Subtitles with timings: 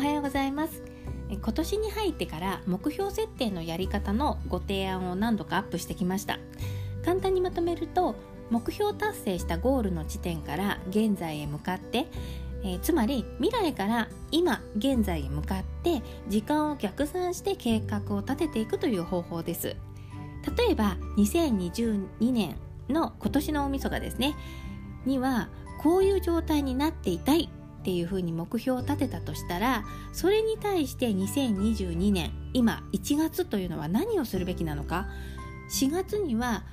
[0.00, 0.82] はようございます。
[1.30, 6.38] 今年に入ってから目標設定のやり方のご提案を何度かアップしてきました。
[7.04, 8.14] 簡単にまとめると
[8.50, 12.06] 目標達成したゴールの地点から現在へ向かって
[12.62, 19.76] えー、つまり未来から今現在へ向かって時間を逆算して計画を立てていくという方法です。
[20.56, 22.56] 例えば2022年
[22.88, 24.34] の今年の大晦日ですね
[25.04, 25.50] には
[25.82, 35.08] こういう状態になっていたいっていうふうに目標を立てたとしたらそれに対して2022年今1月というのは何をするべきなのか
[35.70, 36.64] 4月には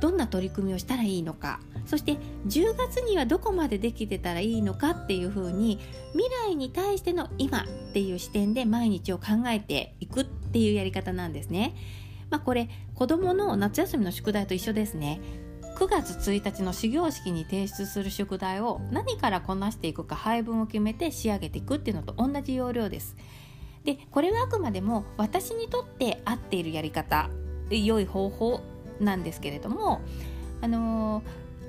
[0.00, 2.16] どんな取り組みをしたらいいのかそして
[2.48, 5.78] 10月にはどこまでできてたらいいのかっていうふうに
[6.12, 11.74] 未来に対しての今っていう視点で毎日を考えていくっていうやり方なんですね。
[12.30, 15.20] まあ、これ子どもの夏休みの宿題と一緒ですね。
[15.74, 23.16] 9月1日の始業式に提出する宿題を何からこなしていくか配分を決めて仕上げていくっていうのと同じ要領です。
[23.84, 27.30] でこれはあくまでも私にとって合っているやり方
[27.70, 28.60] 良い方法
[29.00, 30.00] なんですけれども
[30.60, 31.24] あのー、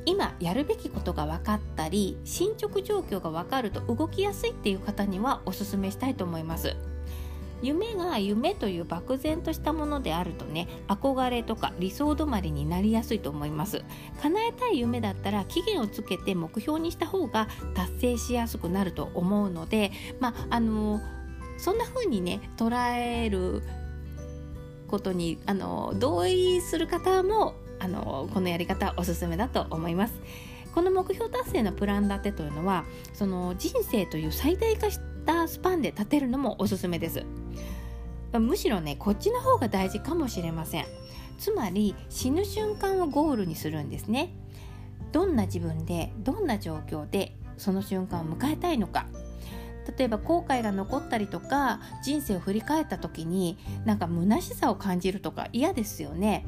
[0.06, 6.76] 今やるべきことが分かったり進捗状況が分かると動きやすいっていう方にはおすすめしたいと思います。
[7.64, 13.84] 夢が夢という漠然としたものであるとね憧れとか理想止まりになりやすいと思います。
[14.22, 21.00] 叶えたい夢だったら期限をつけて目標にした方が達成しやすくなると思うのでまああの
[21.58, 23.64] そんな風にね捉える
[24.88, 30.14] ことにあの同意する方もあのこのやり方おすすめだと思います。
[30.74, 34.88] この目標達成のプラン立てというのはその人生という最大化
[35.24, 37.24] したスパンで立てるのもおすすめです。
[38.34, 40.86] むしろねこっちの方が大事かもしれません。
[41.40, 44.36] つまり死ぬ瞬間をゴールにするんですね。
[45.14, 49.06] どんな自分でどんな状況でその瞬間を迎えたいのか。
[49.98, 56.46] 例えば後悔が残ったりとか人生を振り返った時になんか虚しさを感じるとか嫌ですよね。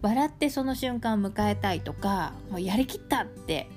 [0.00, 3.68] 笑ってその瞬間を迎えたいとかもうやりきったって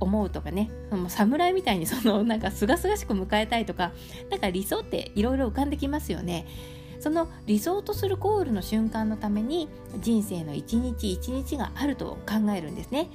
[0.00, 0.70] 思うとかね。
[0.90, 3.92] もう侍みたいにその なんか清々しく迎えたいとか
[4.30, 6.46] なんか理想っていろいろ浮かんできますよね。
[6.98, 9.68] その理想とするゴールの瞬間のために
[10.00, 13.08] 人生の一日一日があると考えるんですね。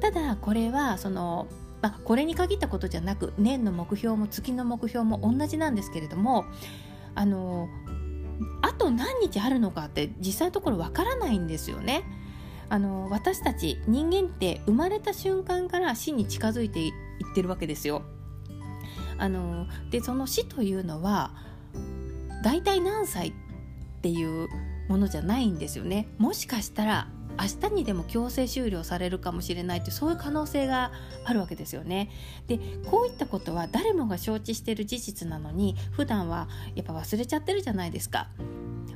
[0.00, 1.46] ただこれはその
[1.82, 6.44] まあ、これに限ったことじゃなく年の目標も月の目標も同じなんですけれども
[7.16, 7.68] あの
[8.62, 12.04] あと何日あるのかって実際のところわからないんですよね。
[12.72, 18.00] あの私たち人間って生まれた瞬間から死に近づいていってるわけですよ。
[19.18, 21.32] あのでその死というのは
[22.42, 23.32] 大体何歳っ
[24.00, 24.48] ていう
[24.88, 26.08] ものじゃないんですよね。
[26.16, 30.92] もしかしたら明日にでも強制終了されるかもしれないってそういう可能性が
[31.26, 32.08] あるわけですよね。
[32.46, 38.28] でこういったことは誰もが承知してる事実なのに普段はやっぱ忘れちゃってるじゃないですか。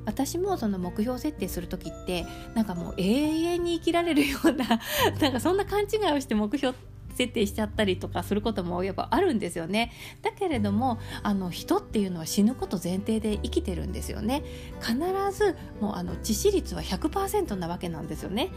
[0.06, 2.25] 私もその目標設定する時って
[2.55, 4.81] なんかもう永遠に生きられるような
[5.21, 6.75] なんかそんな勘違いをして目標
[7.17, 9.91] 設定しちゃったりとかすることもやっぱあるんですよね。
[10.22, 14.43] だけれどもあの人っていうのは死ぬこと前提で生きてるんですよね。
[14.81, 14.94] 必
[15.33, 18.50] ずもうあの致死率は100%なわけなんですよね。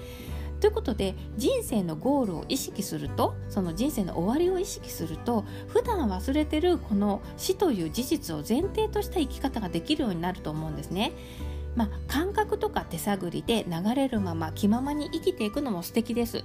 [0.59, 11.13] ということで人生のゴールを意識するとその人生の終わりを意識すると普段忘れてるこの死という事実を前提とした生き方ができるようになると思うんですね。
[11.75, 16.43] まあ、感覚とか手探りで流れるまま気ままに生きていくのも素敵です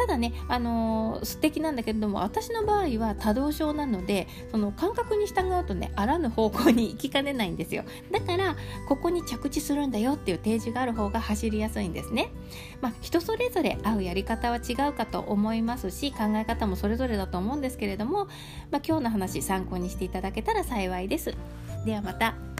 [0.00, 7.84] ただね、あのー、素敵なんだけれども私の場合は多動症なのでその感覚に従うとねあらぬ方向に行きかねないんですよ。
[8.10, 8.56] だから
[8.88, 12.32] ここに着地するんだよっていう提示がある方が走りやすいんですね、
[12.80, 18.24] まあ、人それぞれ合うやり方は違うかと思いますし考え方もそれぞれだと思うんですけれども、
[18.70, 21.34] まあ、今日の話参考にしていただけたら幸いです。
[21.84, 22.59] ではまた。